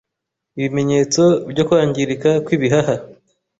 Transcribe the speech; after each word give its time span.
ibimenyetso 0.57 1.23
byo 1.51 1.63
kwangirika 1.67 2.29
kw’ibihaha, 2.45 2.95